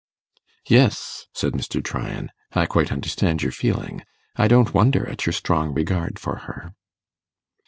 [0.67, 1.83] 'Yes,' said Mr.
[1.83, 4.01] Tryan, 'I quite understand your feeling;
[4.35, 6.73] I don't wonder at your strong regard for her.